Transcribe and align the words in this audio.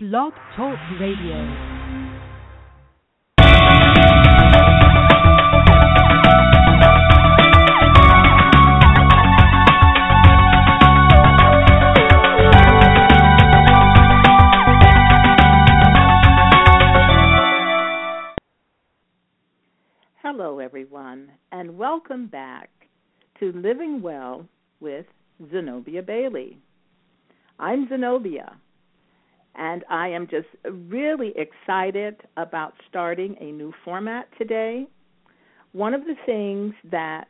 Blog 0.00 0.32
Talk 0.54 0.78
Radio. 1.00 1.34
Hello, 20.22 20.60
everyone, 20.60 21.32
and 21.50 21.76
welcome 21.76 22.28
back 22.28 22.70
to 23.40 23.50
Living 23.50 24.00
Well 24.00 24.46
with 24.78 25.06
Zenobia 25.50 26.04
Bailey. 26.04 26.56
I'm 27.58 27.88
Zenobia, 27.88 28.56
and 29.58 29.84
I 29.90 30.08
am 30.08 30.28
just 30.28 30.46
really 30.64 31.34
excited 31.36 32.16
about 32.36 32.74
starting 32.88 33.36
a 33.40 33.50
new 33.50 33.72
format 33.84 34.28
today. 34.38 34.86
One 35.72 35.94
of 35.94 36.02
the 36.02 36.14
things 36.24 36.74
that 36.90 37.28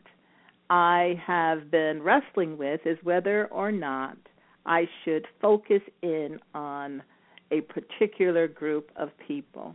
I 0.71 1.21
have 1.27 1.71
been 1.71 2.03
wrestling 2.03 2.59
with 2.59 2.83
is 2.85 2.99
whether 3.03 3.47
or 3.47 3.73
not 3.73 4.19
I 4.67 4.87
should 5.05 5.27
focus 5.41 5.81
in 6.03 6.39
on 6.55 7.03
a 7.51 7.63
particular 7.63 8.47
group 8.47 8.91
of 8.97 9.09
people. 9.27 9.75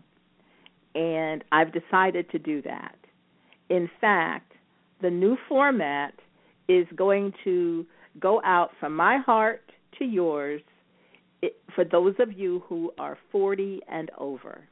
And 0.94 1.44
I've 1.52 1.73
decided 1.73 2.30
to 2.30 2.39
do 2.39 2.61
that. 2.61 2.95
In 3.70 3.89
fact, 3.99 4.53
the 5.02 5.09
new 5.09 5.35
format 5.49 6.13
is 6.67 6.85
going 6.95 7.33
to 7.44 7.85
go 8.20 8.39
out 8.45 8.70
from 8.80 8.95
my 8.95 9.17
heart 9.17 9.63
to 9.97 10.05
yours 10.05 10.61
for 11.75 11.83
those 11.83 12.15
of 12.20 12.31
you 12.33 12.63
who 12.67 12.91
are 12.97 13.17
40 13.31 13.81
and 13.88 14.11
over. 14.17 14.67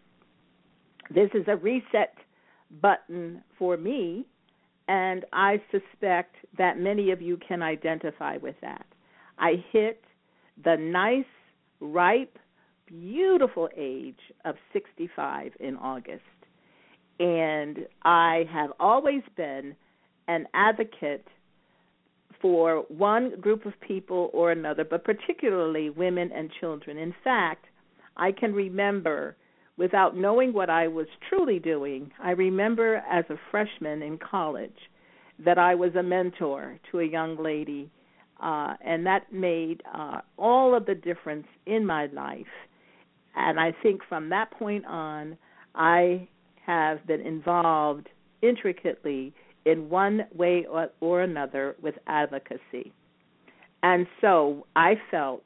This 1.09 1.29
is 1.33 1.43
a 1.47 1.55
reset 1.57 2.15
button 2.81 3.43
for 3.57 3.77
me, 3.77 4.25
and 4.87 5.25
I 5.33 5.61
suspect 5.71 6.35
that 6.57 6.77
many 6.79 7.11
of 7.11 7.21
you 7.21 7.37
can 7.45 7.61
identify 7.61 8.37
with 8.37 8.55
that. 8.61 8.85
I 9.37 9.63
hit 9.71 10.03
the 10.63 10.77
nice, 10.77 11.25
ripe, 11.79 12.37
beautiful 12.85 13.69
age 13.75 14.19
of 14.45 14.55
65 14.73 15.53
in 15.59 15.75
August. 15.77 16.21
And 17.19 17.85
I 18.03 18.45
have 18.51 18.71
always 18.79 19.21
been 19.35 19.75
an 20.27 20.47
advocate 20.53 21.27
for 22.41 22.85
one 22.89 23.39
group 23.39 23.65
of 23.65 23.73
people 23.79 24.29
or 24.33 24.51
another, 24.51 24.83
but 24.83 25.03
particularly 25.03 25.89
women 25.89 26.31
and 26.33 26.49
children. 26.59 26.97
In 26.97 27.13
fact, 27.23 27.65
I 28.17 28.31
can 28.31 28.53
remember, 28.53 29.35
without 29.77 30.17
knowing 30.17 30.51
what 30.53 30.69
I 30.69 30.87
was 30.87 31.07
truly 31.29 31.59
doing, 31.59 32.11
I 32.21 32.31
remember 32.31 33.03
as 33.09 33.25
a 33.29 33.35
freshman 33.51 34.01
in 34.01 34.17
college 34.17 34.77
that 35.43 35.57
I 35.57 35.75
was 35.75 35.95
a 35.95 36.03
mentor 36.03 36.77
to 36.91 36.99
a 36.99 37.05
young 37.05 37.41
lady, 37.41 37.89
uh, 38.41 38.75
and 38.83 39.05
that 39.05 39.31
made 39.31 39.81
uh, 39.93 40.21
all 40.37 40.75
of 40.75 40.85
the 40.85 40.95
difference 40.95 41.47
in 41.65 41.85
my 41.85 42.07
life. 42.07 42.45
And 43.35 43.59
I 43.59 43.73
think 43.81 44.01
from 44.09 44.29
that 44.29 44.51
point 44.51 44.85
on, 44.85 45.37
I 45.73 46.27
have 46.65 47.05
been 47.07 47.21
involved 47.21 48.09
intricately 48.41 49.33
in 49.65 49.89
one 49.89 50.21
way 50.35 50.65
or, 50.69 50.89
or 50.99 51.21
another 51.21 51.75
with 51.81 51.95
advocacy. 52.07 52.91
And 53.83 54.07
so 54.19 54.65
I 54.75 54.95
felt 55.09 55.43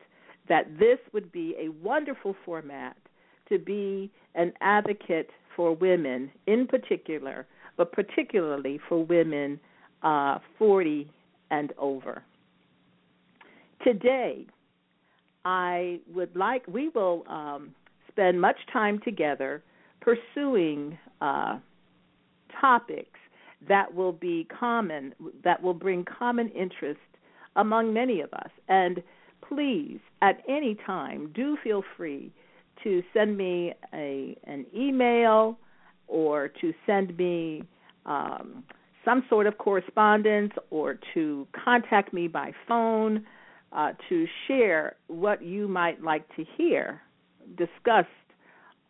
that 0.50 0.78
this 0.80 1.00
would 1.14 1.32
be 1.32 1.56
a 1.60 1.70
wonderful 1.84 2.36
format 2.46 2.96
to 3.50 3.58
be 3.58 4.12
an 4.36 4.52
advocate 4.62 5.30
for 5.56 5.76
women 5.76 6.32
in 6.48 6.68
particular, 6.68 7.46
but 7.78 7.92
particularly 7.92 8.80
for 8.90 9.04
women 9.04 9.60
uh, 10.04 10.40
40 10.58 11.10
and 11.52 11.74
over. 11.78 12.24
Today, 13.84 14.46
I 15.46 16.00
would 16.14 16.36
like, 16.36 16.66
we 16.68 16.90
will 16.90 17.24
um, 17.30 17.74
spend 18.10 18.40
much 18.42 18.58
time 18.74 19.00
together 19.04 19.64
pursuing 20.02 20.98
uh, 21.22 21.60
topics 22.60 23.20
that 23.68 23.94
will 23.94 24.12
be 24.12 24.48
common, 24.60 25.14
that 25.44 25.62
will 25.62 25.74
bring 25.74 26.06
common 26.06 26.50
interest 26.50 27.00
among 27.56 27.94
many 27.94 28.22
of 28.22 28.34
us. 28.34 28.50
And 28.68 29.02
please, 29.48 30.00
at 30.22 30.42
any 30.48 30.78
time, 30.86 31.32
do 31.34 31.58
feel 31.64 31.84
free 31.98 32.32
to 32.84 33.02
send 33.14 33.38
me 33.38 33.74
a 33.94 34.38
an 34.46 34.66
email 34.76 35.58
or 36.08 36.50
to 36.62 36.74
send 36.86 37.18
me 37.18 37.64
um, 38.06 38.64
some 39.04 39.24
sort 39.30 39.48
of 39.48 39.58
correspondence 39.58 40.52
or 40.70 41.00
to 41.14 41.48
contact 41.64 42.14
me 42.14 42.28
by 42.28 42.52
phone 42.68 43.26
uh, 43.72 43.92
to 44.10 44.26
share 44.48 44.96
what 45.08 45.44
you 45.44 45.68
might 45.68 46.04
like 46.04 46.28
to 46.36 46.46
hear 46.58 47.02
discussed 47.58 48.08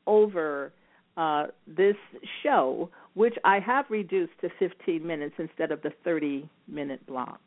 over 0.07 0.71
uh, 1.17 1.47
this 1.67 1.95
show 2.43 2.89
which 3.13 3.35
I 3.45 3.59
have 3.59 3.85
reduced 3.89 4.33
to 4.41 4.49
15 4.59 5.05
minutes 5.05 5.35
instead 5.37 5.71
of 5.71 5.81
the 5.81 5.91
30 6.03 6.49
minute 6.67 7.05
block. 7.07 7.39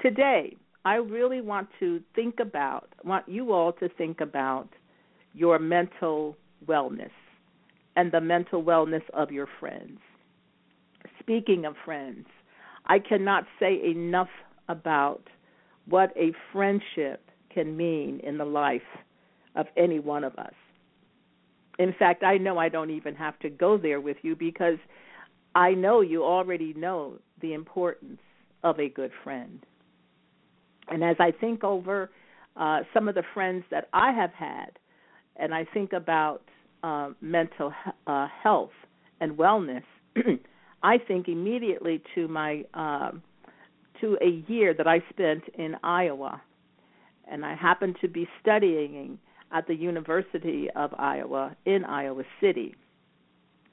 Today, 0.00 0.56
I 0.84 0.96
really 0.96 1.40
want 1.40 1.68
to 1.80 2.02
think 2.14 2.40
about, 2.40 2.90
want 3.04 3.26
you 3.26 3.52
all 3.52 3.72
to 3.74 3.88
think 3.88 4.20
about 4.20 4.68
your 5.32 5.58
mental 5.58 6.36
wellness 6.66 7.10
and 7.96 8.12
the 8.12 8.20
mental 8.20 8.62
wellness 8.62 9.02
of 9.14 9.30
your 9.30 9.48
friends. 9.58 9.98
Speaking 11.20 11.64
of 11.64 11.74
friends, 11.84 12.26
I 12.86 12.98
cannot 12.98 13.44
say 13.58 13.80
enough 13.82 14.28
about 14.68 15.22
what 15.86 16.14
a 16.16 16.32
friendship 16.52 17.30
can 17.52 17.76
mean 17.76 18.20
in 18.22 18.36
the 18.36 18.44
life 18.44 18.82
of 19.56 19.66
any 19.76 20.00
one 20.00 20.24
of 20.24 20.34
us 20.34 20.52
in 21.78 21.94
fact, 21.98 22.22
I 22.22 22.38
know 22.38 22.58
I 22.58 22.68
don't 22.68 22.90
even 22.90 23.14
have 23.14 23.38
to 23.40 23.50
go 23.50 23.76
there 23.76 24.00
with 24.00 24.16
you 24.22 24.36
because 24.36 24.78
I 25.54 25.72
know 25.72 26.00
you 26.00 26.24
already 26.24 26.72
know 26.74 27.14
the 27.40 27.52
importance 27.52 28.20
of 28.62 28.78
a 28.78 28.88
good 28.88 29.10
friend. 29.22 29.60
And 30.88 31.02
as 31.02 31.16
I 31.18 31.30
think 31.32 31.64
over 31.64 32.10
uh, 32.56 32.80
some 32.92 33.08
of 33.08 33.14
the 33.14 33.24
friends 33.32 33.64
that 33.70 33.88
I 33.92 34.12
have 34.12 34.32
had, 34.32 34.78
and 35.36 35.54
I 35.54 35.66
think 35.72 35.92
about 35.92 36.42
uh, 36.82 37.10
mental 37.20 37.72
uh, 38.06 38.28
health 38.42 38.70
and 39.20 39.32
wellness, 39.32 39.82
I 40.82 40.98
think 40.98 41.28
immediately 41.28 42.02
to 42.14 42.28
my 42.28 42.64
uh, 42.74 43.12
to 44.00 44.18
a 44.20 44.44
year 44.50 44.74
that 44.74 44.86
I 44.86 45.00
spent 45.10 45.44
in 45.54 45.76
Iowa, 45.82 46.42
and 47.30 47.44
I 47.44 47.54
happened 47.54 47.96
to 48.02 48.08
be 48.08 48.28
studying 48.40 49.18
at 49.54 49.68
the 49.68 49.74
University 49.74 50.68
of 50.74 50.92
Iowa 50.98 51.56
in 51.64 51.84
Iowa 51.84 52.24
City. 52.40 52.74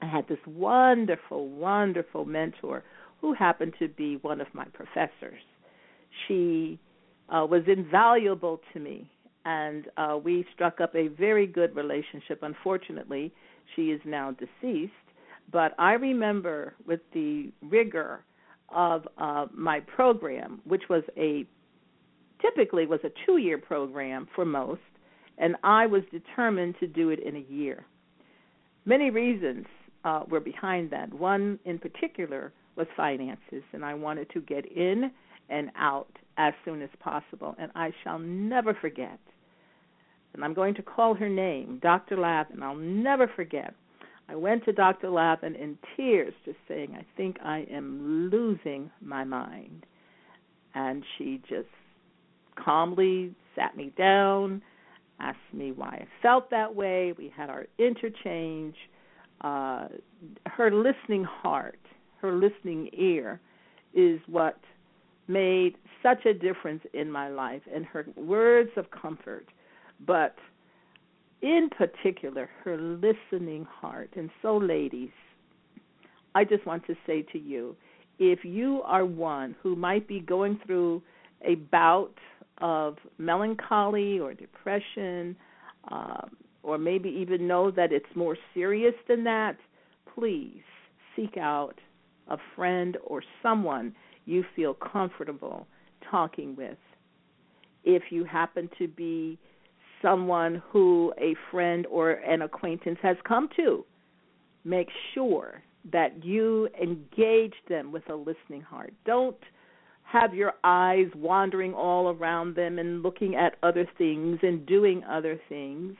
I 0.00 0.06
had 0.06 0.26
this 0.28 0.38
wonderful, 0.46 1.48
wonderful 1.48 2.24
mentor 2.24 2.84
who 3.20 3.34
happened 3.34 3.74
to 3.80 3.88
be 3.88 4.16
one 4.22 4.40
of 4.40 4.46
my 4.54 4.64
professors. 4.66 5.42
She 6.26 6.78
uh, 7.28 7.46
was 7.46 7.62
invaluable 7.66 8.60
to 8.72 8.80
me, 8.80 9.10
and 9.44 9.86
uh, 9.96 10.18
we 10.22 10.46
struck 10.54 10.80
up 10.80 10.94
a 10.94 11.08
very 11.08 11.46
good 11.46 11.74
relationship. 11.74 12.42
Unfortunately, 12.42 13.32
she 13.74 13.86
is 13.86 14.00
now 14.04 14.32
deceased, 14.32 14.92
but 15.50 15.74
I 15.78 15.94
remember 15.94 16.74
with 16.86 17.00
the 17.12 17.50
rigor 17.60 18.24
of 18.68 19.06
uh, 19.18 19.46
my 19.52 19.80
program, 19.80 20.60
which 20.64 20.82
was 20.88 21.02
a 21.16 21.44
typically 22.40 22.86
was 22.86 23.00
a 23.04 23.10
two-year 23.26 23.58
program 23.58 24.28
for 24.34 24.44
most, 24.44 24.80
and 25.42 25.56
I 25.64 25.86
was 25.86 26.02
determined 26.12 26.76
to 26.78 26.86
do 26.86 27.10
it 27.10 27.18
in 27.18 27.34
a 27.34 27.52
year. 27.52 27.84
Many 28.84 29.10
reasons 29.10 29.66
uh, 30.04 30.22
were 30.30 30.40
behind 30.40 30.90
that. 30.90 31.12
One 31.12 31.58
in 31.64 31.78
particular 31.78 32.52
was 32.76 32.86
finances, 32.96 33.64
and 33.72 33.84
I 33.84 33.92
wanted 33.94 34.30
to 34.30 34.40
get 34.40 34.64
in 34.70 35.10
and 35.50 35.70
out 35.76 36.16
as 36.38 36.54
soon 36.64 36.80
as 36.80 36.90
possible. 37.00 37.56
And 37.58 37.72
I 37.74 37.90
shall 38.02 38.20
never 38.20 38.72
forget, 38.72 39.18
and 40.32 40.44
I'm 40.44 40.54
going 40.54 40.74
to 40.76 40.82
call 40.82 41.14
her 41.14 41.28
name, 41.28 41.80
Dr. 41.82 42.16
Lavin. 42.16 42.62
I'll 42.62 42.76
never 42.76 43.28
forget. 43.34 43.74
I 44.28 44.36
went 44.36 44.64
to 44.66 44.72
Dr. 44.72 45.10
Lavin 45.10 45.56
in 45.56 45.76
tears, 45.96 46.32
just 46.44 46.58
saying, 46.68 46.96
I 46.96 47.04
think 47.16 47.36
I 47.44 47.66
am 47.70 48.30
losing 48.30 48.92
my 49.00 49.24
mind. 49.24 49.86
And 50.74 51.02
she 51.18 51.42
just 51.48 51.68
calmly 52.56 53.34
sat 53.56 53.76
me 53.76 53.92
down 53.98 54.62
asked 55.20 55.38
me 55.52 55.72
why 55.72 55.88
I 55.88 56.06
felt 56.20 56.50
that 56.50 56.74
way. 56.74 57.14
We 57.16 57.32
had 57.34 57.50
our 57.50 57.66
interchange. 57.78 58.76
Uh, 59.40 59.88
her 60.46 60.70
listening 60.70 61.24
heart, 61.24 61.78
her 62.20 62.32
listening 62.32 62.90
ear, 62.92 63.40
is 63.94 64.20
what 64.26 64.58
made 65.28 65.76
such 66.02 66.26
a 66.26 66.34
difference 66.34 66.82
in 66.92 67.10
my 67.10 67.28
life, 67.28 67.62
and 67.72 67.84
her 67.86 68.06
words 68.16 68.70
of 68.76 68.86
comfort. 68.90 69.46
But 70.06 70.36
in 71.42 71.68
particular, 71.76 72.48
her 72.64 72.76
listening 72.76 73.66
heart. 73.68 74.10
And 74.16 74.30
so, 74.40 74.56
ladies, 74.56 75.10
I 76.34 76.44
just 76.44 76.64
want 76.66 76.86
to 76.86 76.94
say 77.06 77.22
to 77.32 77.38
you 77.38 77.76
if 78.18 78.44
you 78.44 78.82
are 78.84 79.04
one 79.04 79.56
who 79.62 79.74
might 79.74 80.06
be 80.06 80.20
going 80.20 80.60
through 80.64 81.02
a 81.44 81.56
bout 81.56 82.14
of 82.58 82.96
melancholy 83.18 84.18
or 84.18 84.34
depression, 84.34 85.36
uh, 85.90 86.22
or 86.62 86.78
maybe 86.78 87.08
even 87.08 87.46
know 87.46 87.70
that 87.70 87.92
it's 87.92 88.06
more 88.14 88.36
serious 88.54 88.94
than 89.08 89.24
that, 89.24 89.56
please 90.14 90.62
seek 91.16 91.36
out 91.36 91.74
a 92.28 92.36
friend 92.54 92.96
or 93.04 93.22
someone 93.42 93.94
you 94.24 94.44
feel 94.54 94.74
comfortable 94.74 95.66
talking 96.08 96.54
with. 96.54 96.78
If 97.84 98.04
you 98.10 98.24
happen 98.24 98.70
to 98.78 98.86
be 98.86 99.38
someone 100.00 100.62
who 100.70 101.12
a 101.18 101.34
friend 101.50 101.86
or 101.86 102.12
an 102.12 102.42
acquaintance 102.42 102.98
has 103.02 103.16
come 103.26 103.48
to, 103.56 103.84
make 104.64 104.88
sure 105.14 105.62
that 105.92 106.24
you 106.24 106.68
engage 106.80 107.54
them 107.68 107.90
with 107.90 108.08
a 108.08 108.14
listening 108.14 108.62
heart. 108.62 108.92
Don't 109.04 109.36
have 110.12 110.34
your 110.34 110.52
eyes 110.62 111.06
wandering 111.16 111.72
all 111.72 112.10
around 112.10 112.54
them 112.54 112.78
and 112.78 113.02
looking 113.02 113.34
at 113.34 113.56
other 113.62 113.88
things 113.96 114.38
and 114.42 114.66
doing 114.66 115.02
other 115.04 115.40
things. 115.48 115.96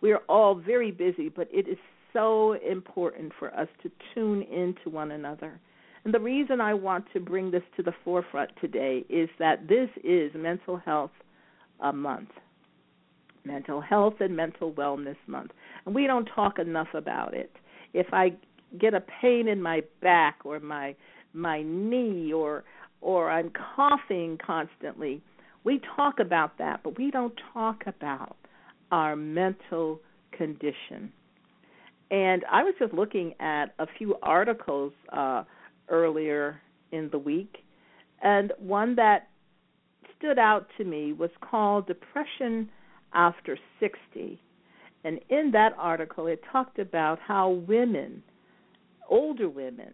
We 0.00 0.12
are 0.12 0.22
all 0.28 0.54
very 0.54 0.92
busy, 0.92 1.28
but 1.28 1.48
it 1.52 1.66
is 1.68 1.78
so 2.12 2.52
important 2.52 3.32
for 3.38 3.52
us 3.54 3.68
to 3.82 3.90
tune 4.14 4.42
into 4.42 4.88
one 4.88 5.10
another. 5.10 5.58
And 6.04 6.14
the 6.14 6.20
reason 6.20 6.60
I 6.60 6.74
want 6.74 7.06
to 7.12 7.20
bring 7.20 7.50
this 7.50 7.64
to 7.76 7.82
the 7.82 7.92
forefront 8.04 8.50
today 8.60 9.04
is 9.08 9.28
that 9.40 9.66
this 9.66 9.88
is 10.04 10.30
Mental 10.36 10.76
Health 10.76 11.10
Month. 11.92 12.30
Mental 13.44 13.80
Health 13.80 14.14
and 14.20 14.36
Mental 14.36 14.72
Wellness 14.72 15.16
Month. 15.26 15.50
And 15.84 15.94
we 15.94 16.06
don't 16.06 16.26
talk 16.26 16.60
enough 16.60 16.94
about 16.94 17.34
it. 17.34 17.50
If 17.92 18.06
I 18.12 18.34
get 18.78 18.94
a 18.94 19.02
pain 19.20 19.48
in 19.48 19.60
my 19.60 19.82
back 20.00 20.38
or 20.44 20.60
my 20.60 20.94
my 21.32 21.62
knee 21.62 22.32
or 22.32 22.64
or 23.00 23.30
I'm 23.30 23.50
coughing 23.76 24.38
constantly, 24.44 25.22
we 25.64 25.80
talk 25.96 26.20
about 26.20 26.58
that, 26.58 26.80
but 26.82 26.98
we 26.98 27.10
don't 27.10 27.34
talk 27.52 27.82
about 27.86 28.36
our 28.90 29.16
mental 29.16 30.00
condition. 30.32 31.12
And 32.10 32.44
I 32.50 32.62
was 32.62 32.74
just 32.78 32.94
looking 32.94 33.34
at 33.40 33.74
a 33.78 33.86
few 33.98 34.14
articles 34.22 34.92
uh, 35.12 35.42
earlier 35.88 36.60
in 36.92 37.08
the 37.10 37.18
week, 37.18 37.58
and 38.22 38.52
one 38.58 38.94
that 38.96 39.28
stood 40.18 40.38
out 40.38 40.66
to 40.78 40.84
me 40.84 41.12
was 41.12 41.30
called 41.40 41.86
Depression 41.86 42.70
After 43.12 43.58
60. 43.80 44.40
And 45.04 45.20
in 45.28 45.50
that 45.52 45.72
article, 45.78 46.26
it 46.26 46.42
talked 46.50 46.78
about 46.78 47.18
how 47.18 47.50
women, 47.50 48.22
older 49.08 49.48
women, 49.48 49.92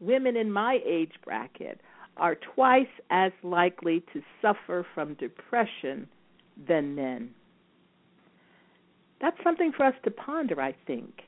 women 0.00 0.36
in 0.36 0.50
my 0.50 0.80
age 0.86 1.12
bracket, 1.24 1.80
are 2.16 2.36
twice 2.54 2.86
as 3.10 3.32
likely 3.42 4.04
to 4.12 4.22
suffer 4.40 4.86
from 4.94 5.14
depression 5.14 6.08
than 6.68 6.94
men. 6.94 7.30
That's 9.20 9.36
something 9.42 9.72
for 9.76 9.86
us 9.86 9.94
to 10.04 10.10
ponder, 10.10 10.60
I 10.60 10.74
think, 10.86 11.22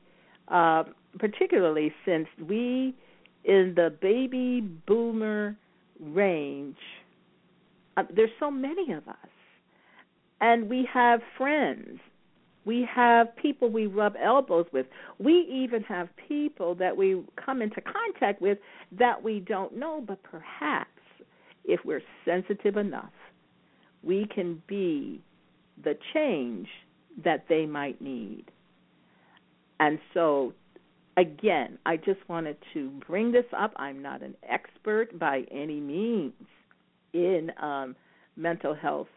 uh, 0.48 0.84
particularly 1.18 1.92
since 2.04 2.28
we, 2.48 2.94
in 3.44 3.72
the 3.74 3.94
baby 4.00 4.60
boomer 4.86 5.56
range, 6.00 6.76
uh, 7.96 8.02
there's 8.14 8.30
so 8.38 8.50
many 8.50 8.92
of 8.92 9.08
us, 9.08 9.16
and 10.40 10.68
we 10.68 10.86
have 10.92 11.20
friends 11.38 11.98
we 12.66 12.86
have 12.92 13.34
people 13.36 13.70
we 13.70 13.86
rub 13.86 14.14
elbows 14.22 14.66
with. 14.72 14.86
We 15.18 15.46
even 15.48 15.82
have 15.84 16.08
people 16.28 16.74
that 16.74 16.96
we 16.96 17.22
come 17.42 17.62
into 17.62 17.80
contact 17.80 18.42
with 18.42 18.58
that 18.98 19.22
we 19.22 19.40
don't 19.40 19.76
know, 19.76 20.02
but 20.06 20.22
perhaps 20.24 20.90
if 21.64 21.80
we're 21.84 22.02
sensitive 22.24 22.76
enough, 22.76 23.12
we 24.02 24.26
can 24.34 24.62
be 24.66 25.22
the 25.82 25.96
change 26.12 26.66
that 27.24 27.44
they 27.48 27.66
might 27.66 28.00
need. 28.00 28.46
And 29.78 29.98
so, 30.12 30.52
again, 31.16 31.78
I 31.86 31.96
just 31.96 32.20
wanted 32.28 32.56
to 32.74 32.90
bring 33.06 33.30
this 33.30 33.44
up. 33.56 33.72
I'm 33.76 34.02
not 34.02 34.22
an 34.22 34.34
expert 34.48 35.16
by 35.18 35.44
any 35.52 35.80
means 35.80 36.32
in 37.12 37.52
um, 37.62 37.94
mental 38.36 38.74
health, 38.74 39.08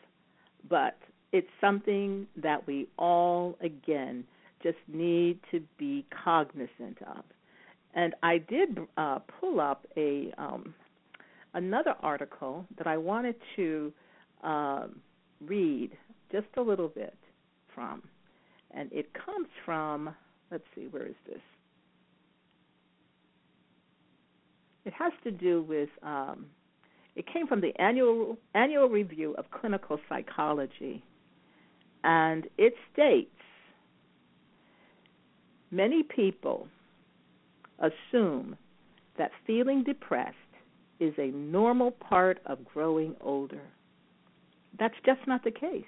but 0.70 0.98
it's 1.32 1.48
something 1.62 2.28
that 2.42 2.66
we 2.66 2.88
all, 2.98 3.58
again, 3.62 4.24
just 4.64 4.78
need 4.88 5.40
to 5.52 5.62
be 5.78 6.06
cognizant 6.24 6.98
of. 7.08 7.24
And 7.94 8.14
I 8.24 8.40
did 8.40 8.80
uh, 8.98 9.20
pull 9.40 9.60
up 9.60 9.86
a 9.98 10.32
um, 10.38 10.74
another 11.54 11.96
article 12.02 12.66
that 12.78 12.88
I 12.88 12.98
wanted 12.98 13.36
to 13.56 13.92
uh, 14.44 14.88
read 15.42 15.92
just 16.32 16.48
a 16.58 16.62
little 16.62 16.88
bit 16.88 17.18
from, 17.74 18.04
and 18.72 18.92
it 18.92 19.12
comes 19.14 19.48
from. 19.66 20.16
Let's 20.52 20.64
see, 20.76 20.88
where 20.90 21.06
is 21.06 21.16
this? 21.28 21.42
It 24.86 24.94
has 24.94 25.14
to 25.24 25.32
do 25.32 25.64
with. 25.64 25.90
Um, 26.04 26.48
it 27.16 27.26
came 27.32 27.48
from 27.48 27.60
the 27.60 27.74
annual 27.82 28.38
annual 28.54 28.88
review 28.88 29.36
of 29.38 29.46
clinical 29.52 30.00
psychology 30.08 31.04
and 32.04 32.48
it 32.58 32.74
states 32.94 33.30
many 35.72 36.04
people 36.04 36.68
assume 37.80 38.56
that 39.18 39.32
feeling 39.46 39.84
depressed 39.84 40.36
is 41.00 41.14
a 41.18 41.28
normal 41.28 41.92
part 41.92 42.40
of 42.46 42.66
growing 42.66 43.16
older. 43.22 43.62
That's 44.78 44.96
just 45.06 45.22
not 45.28 45.44
the 45.44 45.52
case. 45.52 45.84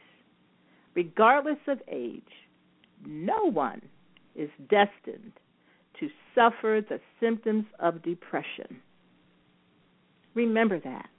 Regardless 0.96 1.60
of 1.68 1.81
age, 1.90 2.24
no 3.06 3.50
one 3.52 3.81
is 4.36 4.50
destined 4.69 5.34
to 6.00 6.10
suffer 6.36 6.81
the 6.88 7.00
symptoms 7.19 7.66
of 7.80 8.02
depression. 8.04 8.81
Remember 10.34 10.80
that. 10.80 11.10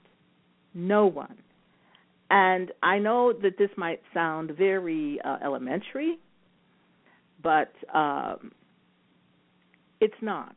No 0.73 1.05
one. 1.05 1.37
And 2.29 2.71
I 2.81 2.99
know 2.99 3.33
that 3.33 3.57
this 3.57 3.69
might 3.77 4.01
sound 4.13 4.51
very 4.51 5.19
uh, 5.23 5.37
elementary, 5.43 6.17
but 7.41 7.73
um, 7.93 8.51
it's 9.99 10.21
not. 10.21 10.55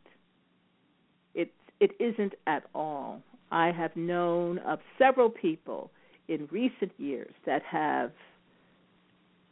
It 1.34 1.52
it 1.80 1.90
isn't 2.00 2.34
at 2.46 2.64
all. 2.74 3.20
I 3.50 3.70
have 3.72 3.94
known 3.96 4.58
of 4.58 4.78
several 4.98 5.30
people 5.30 5.90
in 6.28 6.48
recent 6.50 6.92
years 6.98 7.32
that 7.44 7.62
have. 7.62 8.12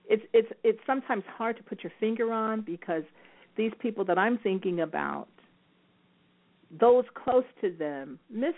It's 0.08 0.24
it's 0.32 0.52
it's 0.62 0.80
sometimes 0.86 1.24
hard 1.36 1.56
to 1.56 1.62
put 1.62 1.82
your 1.82 1.92
finger 2.00 2.32
on 2.32 2.60
because 2.60 3.04
these 3.56 3.72
people 3.80 4.04
that 4.06 4.18
I'm 4.18 4.38
thinking 4.38 4.80
about, 4.80 5.28
those 6.70 7.04
close 7.14 7.44
to 7.60 7.70
them 7.70 8.18
missed 8.30 8.56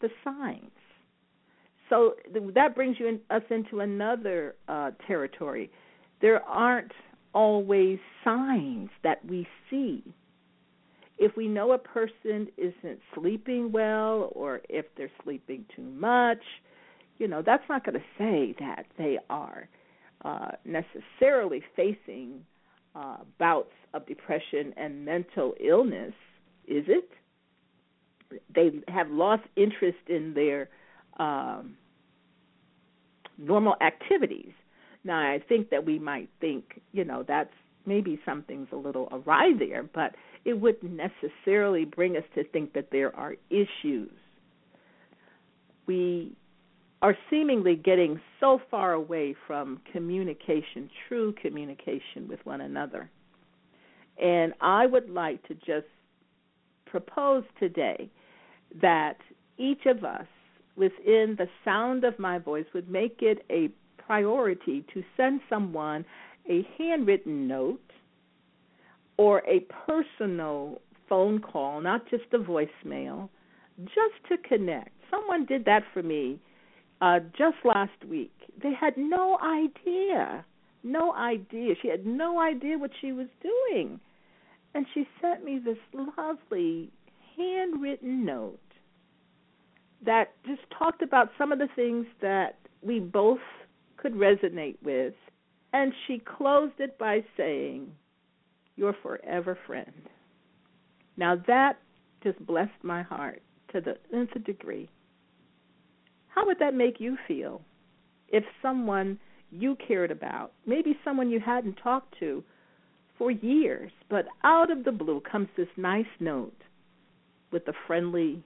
the 0.00 0.08
signs 0.24 0.70
so 1.92 2.14
that 2.54 2.74
brings 2.74 2.98
you 2.98 3.06
in, 3.06 3.20
us 3.28 3.42
into 3.50 3.80
another 3.80 4.54
uh, 4.66 4.92
territory. 5.06 5.70
There 6.22 6.42
aren't 6.44 6.92
always 7.34 7.98
signs 8.24 8.88
that 9.04 9.22
we 9.26 9.46
see. 9.68 10.02
If 11.18 11.36
we 11.36 11.48
know 11.48 11.72
a 11.72 11.78
person 11.78 12.48
isn't 12.56 12.98
sleeping 13.14 13.72
well 13.72 14.30
or 14.32 14.62
if 14.70 14.86
they're 14.96 15.10
sleeping 15.22 15.66
too 15.76 15.82
much, 15.82 16.38
you 17.18 17.28
know, 17.28 17.42
that's 17.44 17.62
not 17.68 17.84
going 17.84 17.98
to 17.98 18.04
say 18.16 18.54
that 18.58 18.86
they 18.96 19.18
are 19.28 19.68
uh, 20.24 20.52
necessarily 20.64 21.62
facing 21.76 22.40
uh, 22.94 23.18
bouts 23.38 23.74
of 23.92 24.06
depression 24.06 24.72
and 24.78 25.04
mental 25.04 25.52
illness, 25.62 26.14
is 26.66 26.84
it? 26.88 27.10
They 28.54 28.70
have 28.88 29.10
lost 29.10 29.42
interest 29.56 29.98
in 30.08 30.32
their 30.32 30.70
um, 31.18 31.76
normal 33.42 33.74
activities. 33.80 34.52
Now, 35.04 35.18
I 35.18 35.40
think 35.48 35.70
that 35.70 35.84
we 35.84 35.98
might 35.98 36.28
think, 36.40 36.80
you 36.92 37.04
know, 37.04 37.24
that's 37.26 37.50
maybe 37.86 38.20
something's 38.24 38.68
a 38.72 38.76
little 38.76 39.08
awry 39.10 39.52
there, 39.58 39.82
but 39.82 40.14
it 40.44 40.54
wouldn't 40.54 40.92
necessarily 40.92 41.84
bring 41.84 42.16
us 42.16 42.24
to 42.34 42.44
think 42.44 42.72
that 42.74 42.88
there 42.92 43.14
are 43.16 43.34
issues. 43.50 44.12
We 45.86 46.36
are 47.00 47.16
seemingly 47.28 47.74
getting 47.74 48.20
so 48.38 48.60
far 48.70 48.92
away 48.92 49.34
from 49.46 49.80
communication, 49.90 50.88
true 51.08 51.34
communication 51.42 52.28
with 52.28 52.38
one 52.44 52.60
another. 52.60 53.10
And 54.22 54.54
I 54.60 54.86
would 54.86 55.10
like 55.10 55.42
to 55.48 55.54
just 55.54 55.86
propose 56.86 57.42
today 57.58 58.08
that 58.80 59.16
each 59.58 59.86
of 59.86 60.04
us 60.04 60.26
within 60.76 61.36
the 61.38 61.48
sound 61.64 62.04
of 62.04 62.18
my 62.18 62.38
voice 62.38 62.66
would 62.74 62.88
make 62.88 63.18
it 63.20 63.44
a 63.50 63.68
priority 63.98 64.84
to 64.92 65.02
send 65.16 65.40
someone 65.48 66.04
a 66.48 66.66
handwritten 66.78 67.46
note 67.46 67.80
or 69.16 69.42
a 69.48 69.60
personal 69.86 70.80
phone 71.08 71.40
call, 71.40 71.80
not 71.80 72.08
just 72.10 72.24
a 72.32 72.38
voicemail, 72.38 73.28
just 73.84 74.14
to 74.28 74.36
connect. 74.48 74.90
Someone 75.10 75.44
did 75.46 75.64
that 75.66 75.82
for 75.92 76.02
me 76.02 76.38
uh, 77.00 77.20
just 77.36 77.56
last 77.64 78.04
week. 78.08 78.32
They 78.62 78.72
had 78.78 78.94
no 78.96 79.38
idea, 79.40 80.44
no 80.82 81.12
idea. 81.14 81.74
She 81.80 81.88
had 81.88 82.06
no 82.06 82.40
idea 82.40 82.78
what 82.78 82.90
she 83.00 83.12
was 83.12 83.26
doing. 83.42 84.00
And 84.74 84.86
she 84.94 85.06
sent 85.20 85.44
me 85.44 85.60
this 85.62 85.76
lovely 85.92 86.90
handwritten 87.36 88.24
note 88.24 88.58
that 90.04 90.32
just 90.46 90.62
talked 90.76 91.02
about 91.02 91.30
some 91.38 91.52
of 91.52 91.58
the 91.58 91.68
things 91.74 92.06
that 92.20 92.56
we 92.82 93.00
both 93.00 93.38
could 93.96 94.14
resonate 94.14 94.76
with. 94.82 95.14
And 95.72 95.92
she 96.06 96.18
closed 96.18 96.74
it 96.78 96.98
by 96.98 97.24
saying, 97.36 97.92
Your 98.76 98.94
forever 99.02 99.58
friend. 99.66 100.08
Now 101.16 101.36
that 101.46 101.78
just 102.22 102.44
blessed 102.46 102.70
my 102.82 103.02
heart 103.02 103.42
to 103.72 103.80
the 103.80 103.96
nth 104.14 104.44
degree. 104.44 104.88
How 106.28 106.46
would 106.46 106.58
that 106.60 106.74
make 106.74 107.00
you 107.00 107.16
feel 107.28 107.62
if 108.28 108.44
someone 108.62 109.18
you 109.50 109.76
cared 109.86 110.10
about, 110.10 110.52
maybe 110.66 110.98
someone 111.04 111.30
you 111.30 111.40
hadn't 111.40 111.74
talked 111.74 112.18
to 112.20 112.42
for 113.18 113.30
years, 113.30 113.92
but 114.08 114.24
out 114.42 114.70
of 114.70 114.84
the 114.84 114.92
blue 114.92 115.20
comes 115.20 115.48
this 115.56 115.68
nice 115.76 116.06
note 116.18 116.56
with 117.52 117.68
a 117.68 117.72
friendly, 117.86 118.42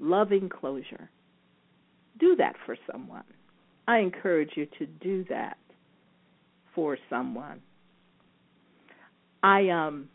loving 0.00 0.48
closure? 0.48 1.10
Do 2.18 2.36
that 2.36 2.56
for 2.66 2.76
someone. 2.90 3.24
I 3.86 3.98
encourage 3.98 4.50
you 4.56 4.66
to 4.78 4.86
do 4.86 5.24
that 5.28 5.56
for 6.74 6.98
someone. 7.08 7.60
I 9.42 9.68
um 9.68 10.08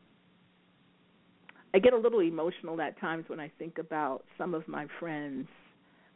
I 1.74 1.80
get 1.80 1.94
a 1.94 1.98
little 1.98 2.22
emotional 2.22 2.80
at 2.80 2.98
times 3.02 3.26
when 3.28 3.40
I 3.40 3.52
think 3.60 3.80
about 3.80 4.24
some 4.38 4.54
of 4.54 4.66
my 4.66 4.88
friends, 4.98 5.48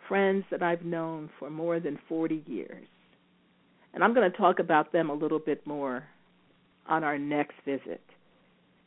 friends 0.07 0.45
that 0.51 0.63
I've 0.63 0.85
known 0.85 1.29
for 1.37 1.49
more 1.49 1.81
than 1.81 1.99
40 2.07 2.43
years. 2.47 2.87
And 3.93 4.01
I'm 4.01 4.13
going 4.13 4.31
to 4.31 4.37
talk 4.37 4.59
about 4.59 4.93
them 4.93 5.09
a 5.09 5.13
little 5.13 5.39
bit 5.39 5.67
more 5.67 6.05
on 6.87 7.03
our 7.03 7.17
next 7.17 7.55
visit 7.65 8.01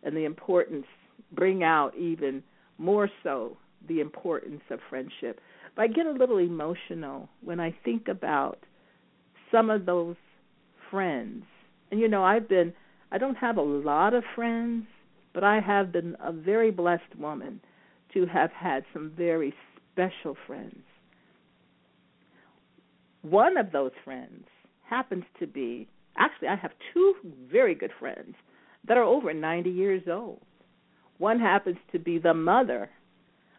and 0.03 0.17
the 0.17 0.25
importance, 0.25 0.87
bring 1.33 1.62
out 1.62 1.95
even 1.95 2.43
more 2.79 3.11
so 3.23 3.59
the 3.89 4.01
importance 4.01 4.62
of 4.71 4.81
friendship. 4.89 5.41
But 5.75 5.83
I 5.83 5.87
get 5.89 6.07
a 6.07 6.12
little 6.12 6.39
emotional 6.39 7.29
when 7.43 7.61
I 7.61 7.75
think 7.85 8.09
about 8.09 8.59
some 9.51 9.71
of 9.71 9.87
those 9.87 10.17
friends. 10.91 11.45
And 11.91 12.01
you 12.01 12.09
know, 12.09 12.25
I've 12.25 12.49
been 12.49 12.73
I 13.11 13.19
don't 13.19 13.37
have 13.37 13.57
a 13.57 13.62
lot 13.62 14.15
of 14.15 14.25
friends, 14.35 14.87
but 15.35 15.45
I 15.45 15.61
have 15.61 15.93
been 15.93 16.17
a 16.23 16.33
very 16.33 16.71
blessed 16.71 17.17
woman 17.19 17.61
to 18.15 18.27
have 18.27 18.51
had 18.53 18.85
some 18.93 19.12
very 19.17 19.55
special 19.93 20.37
friends. 20.47 20.83
One 23.23 23.57
of 23.57 23.73
those 23.73 23.93
friends 24.05 24.47
happens 24.85 25.25
to 25.41 25.47
be 25.47 25.89
actually 26.17 26.49
I 26.49 26.57
have 26.57 26.73
two 26.93 27.15
very 27.51 27.75
good 27.75 27.93
friends 27.99 28.35
that 28.87 28.97
are 28.97 29.05
over 29.05 29.33
90 29.33 29.71
years 29.71 30.03
old. 30.11 30.41
One 31.19 31.39
happens 31.39 31.79
to 31.93 31.99
be 31.99 32.19
the 32.19 32.35
mother 32.35 32.91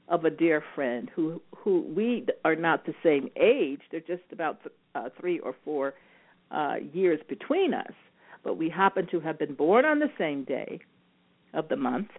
of 0.07 0.25
a 0.25 0.29
dear 0.29 0.63
friend 0.75 1.09
who 1.15 1.41
who 1.55 1.81
we 1.95 2.25
are 2.43 2.55
not 2.55 2.85
the 2.85 2.93
same 3.03 3.29
age. 3.35 3.81
They're 3.91 3.99
just 4.01 4.23
about 4.31 4.59
uh, 4.95 5.09
three 5.19 5.39
or 5.39 5.55
four 5.63 5.93
uh, 6.51 6.75
years 6.93 7.19
between 7.29 7.73
us, 7.73 7.93
but 8.43 8.57
we 8.57 8.69
happen 8.69 9.07
to 9.11 9.19
have 9.21 9.39
been 9.39 9.53
born 9.53 9.85
on 9.85 9.99
the 9.99 10.11
same 10.17 10.43
day 10.43 10.79
of 11.53 11.69
the 11.69 11.77
month, 11.77 12.09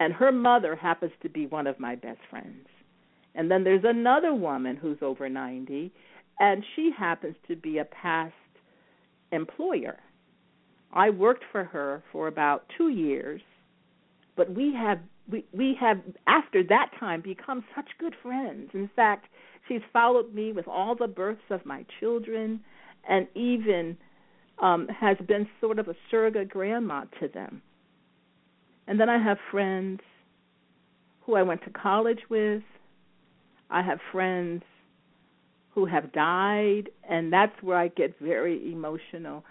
and 0.00 0.12
her 0.12 0.32
mother 0.32 0.74
happens 0.74 1.12
to 1.22 1.28
be 1.28 1.46
one 1.46 1.66
of 1.66 1.78
my 1.78 1.94
best 1.94 2.20
friends. 2.30 2.66
And 3.34 3.50
then 3.50 3.62
there's 3.62 3.84
another 3.84 4.34
woman 4.34 4.76
who's 4.76 4.98
over 5.02 5.28
90, 5.28 5.92
and 6.40 6.64
she 6.74 6.90
happens 6.96 7.36
to 7.46 7.56
be 7.56 7.78
a 7.78 7.84
past 7.84 8.32
employer. 9.32 9.98
I 10.92 11.10
worked 11.10 11.44
for 11.52 11.64
her 11.64 12.02
for 12.10 12.28
about 12.28 12.64
two 12.76 12.88
years, 12.88 13.42
but 14.36 14.52
we 14.52 14.72
have 14.74 14.98
we 15.30 15.44
we 15.52 15.76
have 15.80 15.98
after 16.26 16.62
that 16.64 16.90
time 16.98 17.20
become 17.20 17.64
such 17.74 17.88
good 17.98 18.14
friends. 18.22 18.70
In 18.74 18.90
fact, 18.96 19.26
she's 19.66 19.82
followed 19.92 20.34
me 20.34 20.52
with 20.52 20.66
all 20.66 20.94
the 20.94 21.08
births 21.08 21.50
of 21.50 21.64
my 21.66 21.84
children, 22.00 22.60
and 23.08 23.26
even 23.34 23.96
um, 24.60 24.88
has 24.88 25.16
been 25.26 25.46
sort 25.60 25.78
of 25.78 25.88
a 25.88 25.94
surrogate 26.10 26.48
grandma 26.48 27.04
to 27.20 27.28
them. 27.28 27.62
And 28.86 28.98
then 28.98 29.08
I 29.08 29.22
have 29.22 29.38
friends 29.50 30.00
who 31.20 31.34
I 31.34 31.42
went 31.42 31.62
to 31.64 31.70
college 31.70 32.20
with. 32.30 32.62
I 33.70 33.82
have 33.82 33.98
friends 34.12 34.62
who 35.74 35.84
have 35.84 36.10
died, 36.12 36.88
and 37.08 37.32
that's 37.32 37.62
where 37.62 37.76
I 37.76 37.88
get 37.88 38.18
very 38.18 38.72
emotional. 38.72 39.44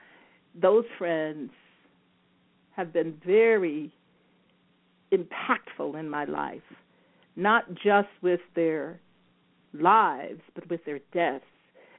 Those 0.60 0.86
friends 0.98 1.51
have 2.75 2.91
been 2.91 3.22
very 3.25 3.93
impactful 5.12 6.00
in 6.00 6.10
my 6.10 6.26
life, 6.26 6.62
not 7.36 7.74
just 7.74 8.10
with 8.22 8.42
their 8.56 9.00
lives, 9.74 10.42
but 10.56 10.70
with 10.70 10.84
their 10.86 11.00
deaths. 11.14 11.46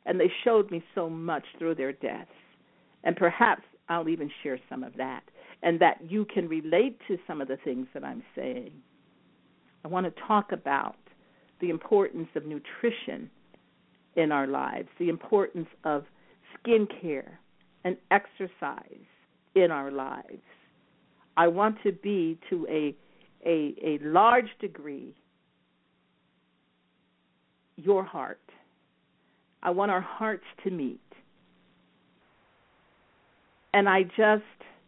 And 0.06 0.18
they 0.18 0.30
showed 0.44 0.70
me 0.70 0.82
so 0.94 1.08
much 1.08 1.44
through 1.58 1.74
their 1.74 1.92
deaths. 1.92 2.30
And 3.04 3.16
perhaps 3.16 3.62
I'll 3.88 4.08
even 4.08 4.30
share 4.42 4.58
some 4.68 4.82
of 4.82 4.96
that, 4.96 5.22
and 5.62 5.80
that 5.80 5.98
you 6.08 6.24
can 6.24 6.48
relate 6.48 6.98
to 7.08 7.18
some 7.26 7.40
of 7.40 7.48
the 7.48 7.56
things 7.56 7.86
that 7.94 8.04
I'm 8.04 8.22
saying. 8.34 8.72
I 9.84 9.88
want 9.88 10.06
to 10.06 10.22
talk 10.26 10.52
about 10.52 10.96
the 11.60 11.70
importance 11.70 12.28
of 12.34 12.44
nutrition 12.44 13.30
in 14.16 14.32
our 14.32 14.46
lives, 14.46 14.88
the 14.98 15.08
importance 15.08 15.68
of 15.84 16.04
skincare 16.58 17.30
and 17.84 17.96
exercise 18.10 19.06
in 19.54 19.70
our 19.70 19.90
lives. 19.90 20.42
I 21.38 21.46
want 21.46 21.76
to 21.84 21.92
be 21.92 22.36
to 22.50 22.66
a 22.68 22.94
a, 23.46 23.74
a 23.82 23.98
large 24.02 24.50
degree 24.60 25.14
your 27.76 28.04
heart. 28.04 28.40
I 29.62 29.70
want 29.70 29.92
our 29.92 30.00
hearts 30.00 30.44
to 30.64 30.70
meet. 30.70 31.00
And 33.72 33.88
I 33.88 34.02
just 34.02 34.42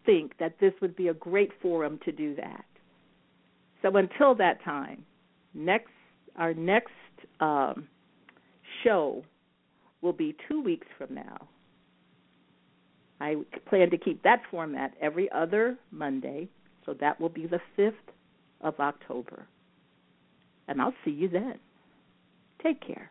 think 0.04 0.32
that 0.40 0.56
this 0.60 0.72
would 0.82 0.96
be 0.96 1.06
a 1.06 1.14
great 1.14 1.52
forum 1.62 2.00
to 2.04 2.10
do 2.10 2.34
that. 2.34 2.64
So 3.82 3.96
until 3.96 4.34
that 4.34 4.62
time, 4.64 5.04
next 5.54 5.92
our 6.36 6.52
next 6.52 6.90
um, 7.38 7.86
show 8.82 9.22
will 10.02 10.12
be 10.12 10.34
two 10.48 10.60
weeks 10.60 10.88
from 10.98 11.14
now. 11.14 11.48
I 13.20 13.36
plan 13.68 13.90
to 13.90 13.98
keep 13.98 14.22
that 14.22 14.42
format 14.50 14.94
every 15.00 15.30
other 15.32 15.76
Monday, 15.90 16.48
so 16.86 16.94
that 17.00 17.20
will 17.20 17.28
be 17.28 17.46
the 17.46 17.60
5th 17.78 17.92
of 18.62 18.78
October. 18.80 19.46
And 20.68 20.80
I'll 20.80 20.94
see 21.04 21.10
you 21.10 21.28
then. 21.28 21.58
Take 22.62 22.80
care. 22.86 23.10